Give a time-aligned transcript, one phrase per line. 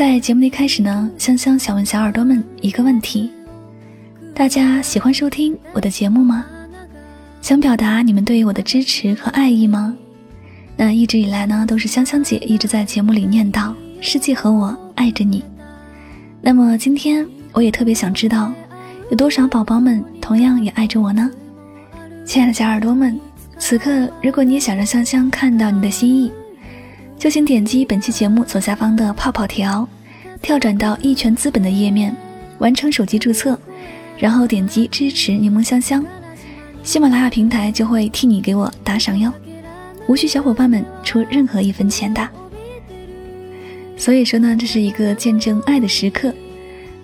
[0.00, 3.30] 在节目的开始呢，香香想问小耳朵们一个问题：
[4.34, 6.46] 大家喜欢收听我的节目吗？
[7.42, 9.94] 想表达你们对于我的支持和爱意吗？
[10.74, 15.44] 那一直以来呢，都是香香姐一直在节目里念叨“世界和我爱着你”。
[16.40, 18.50] 那么今天我也特别想知道，
[19.10, 21.30] 有多少宝宝们同样也爱着我呢？
[22.24, 23.20] 亲爱的小耳朵们，
[23.58, 26.32] 此刻如果你也想让香香看到你的心意。
[27.20, 29.86] 就请点击本期节目左下方的泡泡条，
[30.40, 32.16] 跳转到一拳资本的页面，
[32.56, 33.60] 完成手机注册，
[34.16, 36.02] 然后点击支持柠檬香香，
[36.82, 39.30] 喜马拉雅平台就会替你给我打赏哟，
[40.06, 42.26] 无需小伙伴们出任何一分钱的。
[43.98, 46.32] 所以说呢，这是一个见证爱的时刻。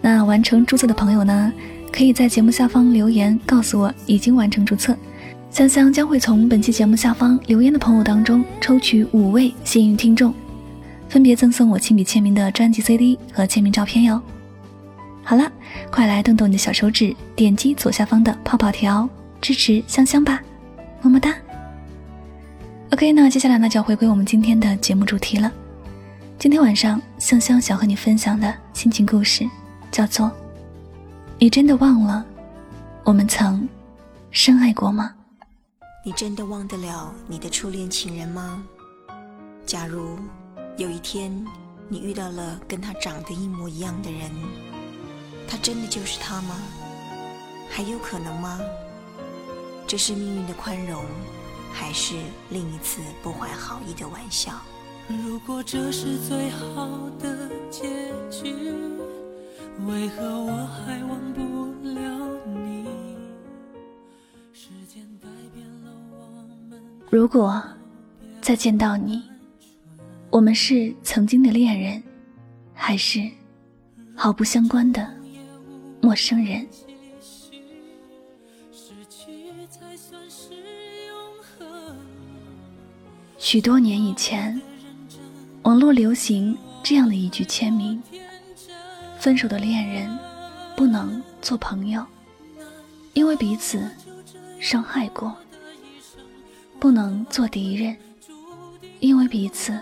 [0.00, 1.52] 那完成注册的朋友呢，
[1.92, 4.96] 可以在节目下方留言告诉我已经完成注册。
[5.56, 10.34] 香香将会从本期节目下方留言的朋友当中抽取五位幸运听众，
[11.08, 14.20] 分别赠送我亲笔签名的专辑 CD 和签名照片哟。
[15.24, 15.50] 好了，
[15.90, 19.08] 快来动动你的小手指，点击左下方的泡泡条
[19.40, 20.42] 支持香香吧，
[21.00, 21.34] 么么哒。
[22.92, 25.50] OK，那接下来呢就要回归我们今天的节目主题了。
[26.38, 29.48] 今天晚上香香想和你分享的心情故事
[29.90, 30.30] 叫做：
[31.38, 32.22] 你真的忘了
[33.04, 33.66] 我们曾
[34.30, 35.14] 深爱过吗？
[36.06, 38.62] 你真的忘得了你的初恋情人吗？
[39.66, 40.16] 假如
[40.76, 41.44] 有一天
[41.88, 44.30] 你遇到了跟他长得一模一样的人，
[45.48, 46.62] 他真的就是他吗？
[47.68, 48.60] 还有可能吗？
[49.84, 51.02] 这是命运的宽容，
[51.72, 52.14] 还是
[52.50, 54.52] 另一次不怀好意的玩笑？
[55.08, 56.88] 如果这是最好
[57.18, 58.54] 的结局，
[59.88, 62.15] 为何我还忘不了
[67.08, 67.62] 如果
[68.42, 69.22] 再见到你，
[70.28, 72.02] 我们是曾经的恋人，
[72.74, 73.30] 还是
[74.14, 75.08] 毫不相关的
[76.00, 76.66] 陌生人？
[83.38, 84.60] 许多年以前，
[85.62, 88.02] 网络流行这样的一句签名
[89.18, 90.18] ：“分手的恋人
[90.76, 92.04] 不能做朋友，
[93.14, 93.88] 因为彼此
[94.58, 95.34] 伤害过。”
[96.86, 97.96] 不能做敌人，
[99.00, 99.76] 因为彼此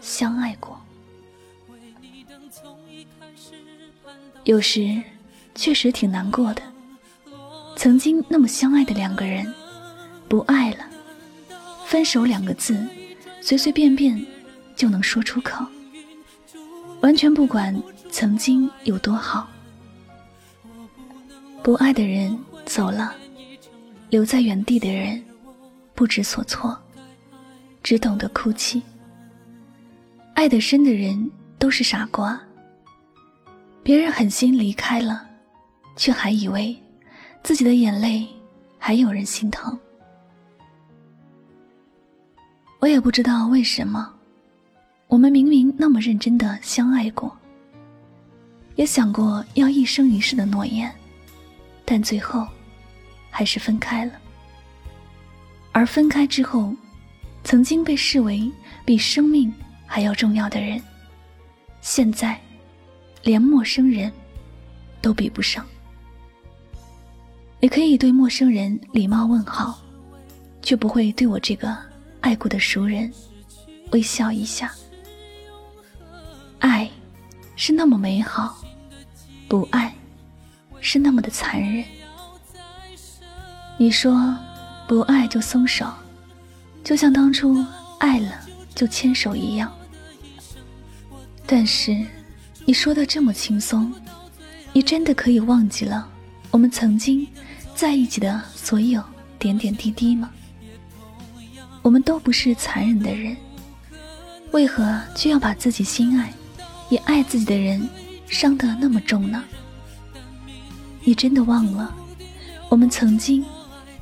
[0.00, 0.80] 相爱过。
[4.44, 4.98] 有时
[5.54, 6.62] 确实挺难过的，
[7.76, 9.52] 曾经那么相爱的两个人，
[10.26, 10.86] 不爱了，
[11.84, 12.82] 分手两个字，
[13.42, 14.26] 随随便便
[14.74, 15.66] 就能说出口，
[17.02, 17.78] 完全不管
[18.10, 19.46] 曾经有多好。
[21.62, 22.34] 不爱的人
[22.64, 23.14] 走了，
[24.08, 25.22] 留在原地的人。
[25.96, 26.78] 不知所措，
[27.82, 28.82] 只懂得哭泣。
[30.34, 32.38] 爱得深的人都是傻瓜。
[33.82, 35.26] 别人狠心离开了，
[35.96, 36.76] 却还以为
[37.42, 38.28] 自己的眼泪
[38.78, 39.76] 还有人心疼。
[42.78, 44.12] 我也不知道为什么，
[45.06, 47.34] 我们明明那么认真的相爱过，
[48.74, 50.94] 也想过要一生一世的诺言，
[51.86, 52.46] 但最后
[53.30, 54.12] 还是分开了。
[55.76, 56.74] 而分开之后，
[57.44, 58.50] 曾经被视为
[58.82, 59.52] 比生命
[59.84, 60.82] 还要重要的人，
[61.82, 62.40] 现在
[63.22, 64.10] 连陌生人
[65.02, 65.62] 都比不上。
[67.60, 69.78] 你可以对陌生人礼貌问好，
[70.62, 71.76] 却不会对我这个
[72.22, 73.12] 爱过的熟人
[73.90, 74.72] 微笑一下。
[76.58, 76.90] 爱
[77.54, 78.64] 是那么美好，
[79.46, 79.94] 不爱
[80.80, 81.84] 是那么的残忍。
[83.76, 84.34] 你说。
[84.86, 85.86] 不爱就松手，
[86.84, 87.64] 就像当初
[87.98, 88.30] 爱了
[88.74, 89.72] 就牵手一样。
[91.44, 92.04] 但是，
[92.64, 93.92] 你说的这么轻松，
[94.72, 96.08] 你真的可以忘记了
[96.50, 97.26] 我们曾经
[97.74, 99.02] 在一起的所有
[99.38, 100.30] 点点滴滴吗？
[101.82, 103.36] 我们都不是残忍的人，
[104.52, 106.32] 为何却要把自己心爱
[106.88, 107.88] 也爱自己的人
[108.28, 109.42] 伤得那么重呢？
[111.02, 111.94] 你真的忘了
[112.68, 113.44] 我们曾经？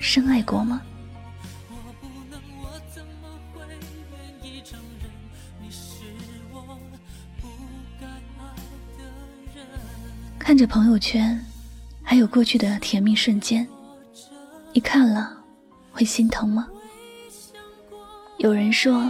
[0.05, 0.83] 深爱过吗？
[10.39, 11.43] 看着朋友圈，
[12.03, 13.67] 还有过去的甜蜜瞬间，
[14.75, 15.43] 你看了
[15.91, 16.69] 会心疼吗？
[18.37, 19.03] 有人说，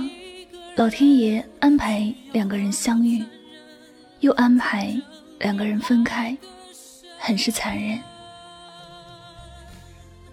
[0.76, 3.22] 老天爷安排两个人相遇，
[4.20, 4.96] 又安排
[5.40, 6.38] 两个人分开，
[7.18, 8.00] 很是残忍。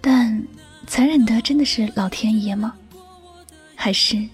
[0.01, 0.43] 但
[0.87, 2.73] 残忍的真的是老天爷吗？
[3.75, 4.27] 还是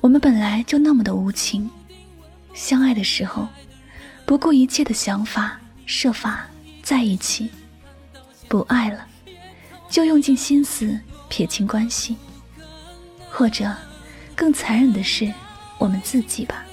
[0.00, 1.70] 我们本来就那么的无情？
[2.54, 3.46] 相爱的时候，
[4.24, 6.46] 不顾一切的想法，设法
[6.82, 7.46] 在一起；
[8.48, 9.06] 不爱了，
[9.88, 10.98] 就用尽心思
[11.28, 12.16] 撇清关系。
[13.30, 13.74] 或者，
[14.34, 15.32] 更残忍的是
[15.78, 16.64] 我们自己吧。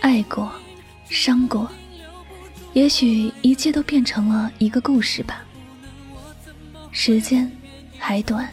[0.00, 0.50] 爱过，
[1.08, 1.70] 伤过，
[2.72, 5.44] 也许一切都变成了一个故事吧。
[7.02, 7.50] 时间
[7.98, 8.46] 还短，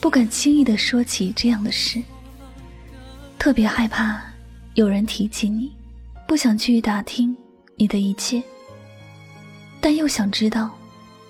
[0.00, 2.00] 不敢轻易的说起这样的事。
[3.40, 4.22] 特别害怕
[4.74, 5.72] 有人提起你，
[6.28, 7.36] 不想去打听
[7.74, 8.40] 你的一切，
[9.80, 10.70] 但又想知道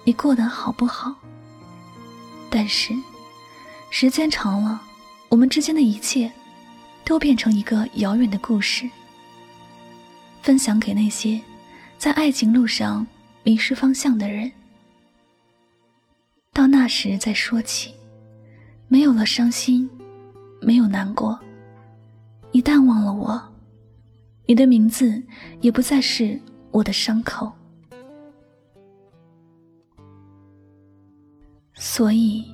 [0.04, 1.16] 你过得好不好。
[2.50, 2.92] 但是
[3.88, 4.78] 时间长了，
[5.30, 6.30] 我们之间的一切
[7.02, 8.86] 都变成一个遥远的故事，
[10.42, 11.40] 分享给那些
[11.96, 13.06] 在爱情路上
[13.42, 14.52] 迷失方向的人。
[16.60, 17.94] 到那时再说起，
[18.86, 19.88] 没有了伤心，
[20.60, 21.40] 没有难过。
[22.52, 23.42] 你淡忘了我，
[24.44, 25.22] 你的名字
[25.62, 26.38] 也不再是
[26.70, 27.50] 我的伤口。
[31.72, 32.44] 所以，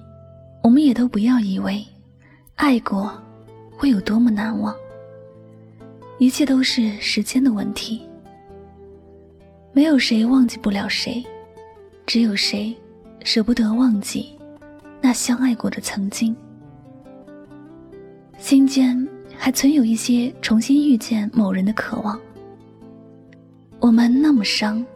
[0.62, 1.85] 我们也都不要以为，
[2.55, 3.12] 爱过
[3.76, 4.73] 会有多么难忘。
[6.19, 8.00] 一切都是时间的问题。
[9.73, 11.26] 没有谁忘记不了谁，
[12.06, 12.73] 只有谁。
[13.26, 14.31] 舍不得忘记
[15.00, 16.34] 那相爱过的曾经，
[18.38, 18.96] 心间
[19.37, 22.19] 还存有一些重新遇见某人的渴望。
[23.81, 24.87] 我们那么伤，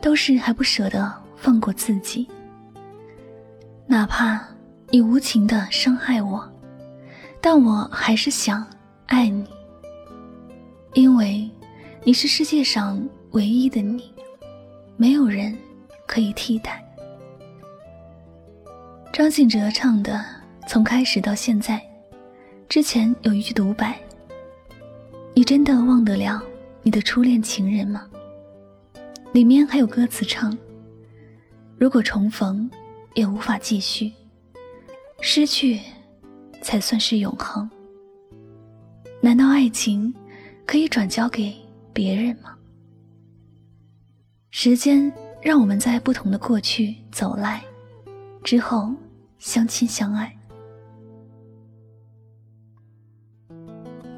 [0.00, 2.26] 都是还不舍得放过自己。
[3.86, 4.42] 哪怕
[4.88, 6.42] 你无情的伤害我，
[7.38, 8.66] 但我还是想
[9.08, 9.44] 爱你，
[10.94, 11.48] 因为
[12.02, 14.10] 你是世界上唯一的你，
[14.96, 15.54] 没有人
[16.06, 16.81] 可以替代。
[19.12, 20.14] 张信哲唱的
[20.66, 21.76] 《从开始到现在》，
[22.66, 24.00] 之前有一句独白
[25.36, 26.42] ：“你真的忘得了
[26.82, 28.08] 你的初恋情人吗？”
[29.34, 30.56] 里面还有歌词唱
[31.76, 32.70] ：“如果重逢，
[33.12, 34.10] 也无法继续，
[35.20, 35.78] 失去，
[36.62, 37.70] 才算是永恒。
[39.20, 40.12] 难道爱情
[40.64, 41.54] 可以转交给
[41.92, 42.56] 别人吗？”
[44.50, 45.12] 时间
[45.42, 47.62] 让我们在不同的过去走来。
[48.42, 48.92] 之后，
[49.42, 50.32] 相亲相爱。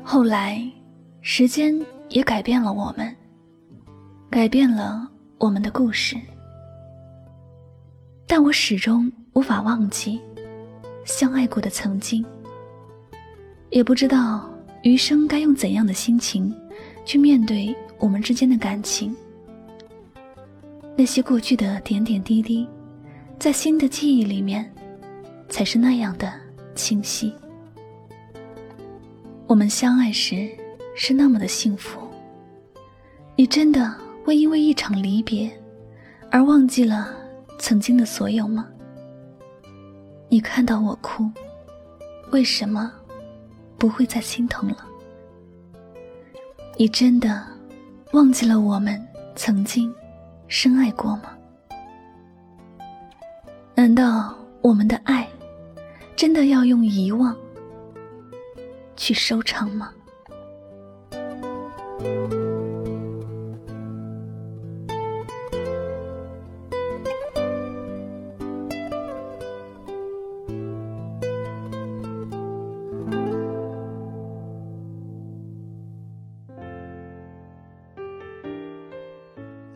[0.02, 0.62] 后来，
[1.22, 1.74] 时间
[2.10, 3.16] 也改变了我们，
[4.28, 6.14] 改变了我们的故事。
[8.26, 10.20] 但我始终无法忘记
[11.06, 12.22] 相爱过的曾经，
[13.70, 14.46] 也不知道
[14.82, 16.54] 余生该用怎样的心情
[17.06, 19.16] 去面对我们之间的感情。
[20.94, 22.68] 那些过去的点点滴滴。
[23.36, 24.72] 在新的记忆里面，
[25.54, 26.32] 才是那样的
[26.74, 27.32] 清晰。
[29.46, 30.50] 我们相爱时
[30.96, 32.00] 是那么的幸福。
[33.36, 33.94] 你真的
[34.24, 35.48] 会因为一场离别
[36.28, 37.14] 而忘记了
[37.56, 38.68] 曾经的所有吗？
[40.28, 41.30] 你看到我哭，
[42.32, 42.92] 为什么
[43.78, 44.78] 不会再心疼了？
[46.76, 47.46] 你真的
[48.12, 49.00] 忘记了我们
[49.36, 49.94] 曾经
[50.48, 51.30] 深爱过吗？
[53.76, 55.28] 难道我们的爱
[56.16, 57.36] 真的要用遗忘
[58.96, 59.92] 去收场吗？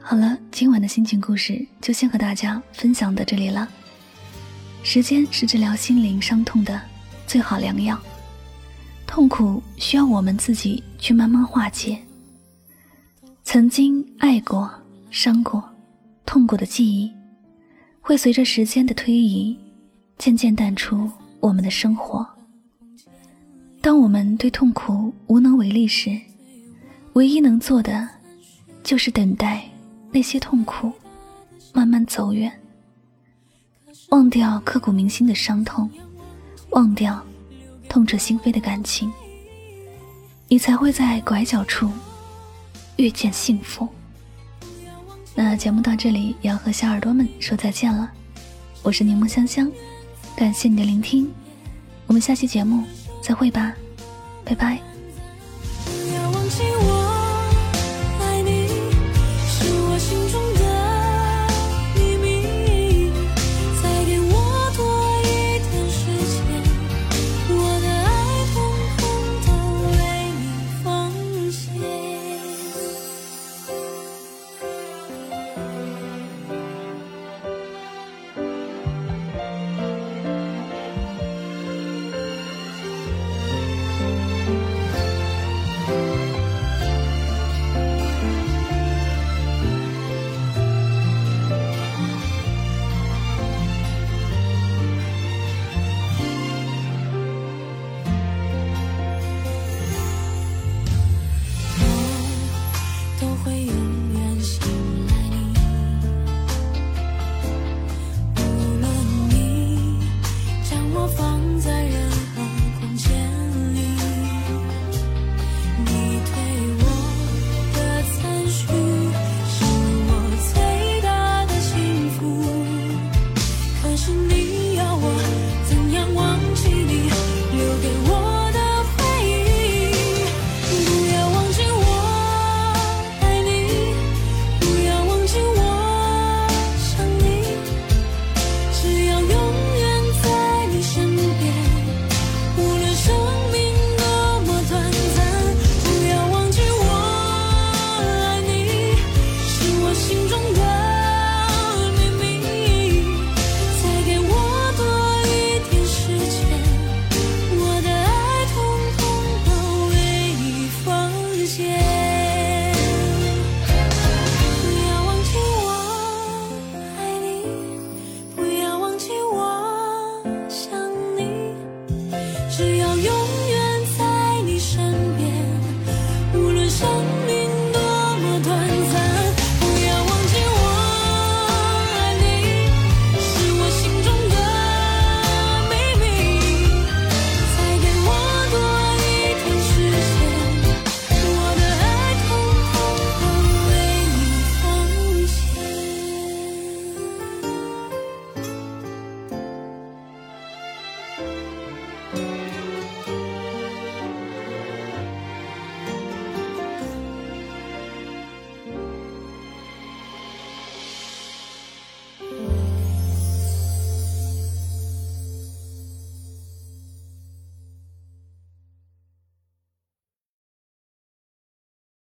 [0.01, 3.69] 好了，今晚的心情故事就先和大家分享到这里了。
[4.83, 6.81] 时间是治疗心灵伤痛的
[7.27, 7.99] 最好良药，
[9.07, 11.99] 痛苦需要我们自己去慢慢化解。
[13.45, 14.71] 曾经爱过、
[15.11, 15.63] 伤过、
[16.25, 17.13] 痛过的记忆，
[18.01, 19.57] 会随着时间的推移，
[20.17, 22.27] 渐渐淡出我们的生活。
[23.81, 26.19] 当我们对痛苦无能为力时，
[27.13, 28.09] 唯一能做的，
[28.83, 29.65] 就是等待
[30.11, 30.91] 那些痛苦
[31.75, 32.51] 慢慢走远。
[34.09, 35.91] 忘掉刻骨铭心的伤痛，
[36.71, 37.21] 忘掉
[37.89, 39.13] 痛彻心扉的感情，
[40.49, 41.91] 你才会在拐角处
[42.97, 43.87] 遇见幸福。
[45.35, 48.11] 那节目到这里也要和小耳朵们说再见了，
[48.83, 49.71] 我是柠檬香香，
[50.35, 51.31] 感谢你的聆听，
[52.07, 52.85] 我们下期节目
[53.23, 53.75] 再会吧，
[54.45, 54.88] 拜拜。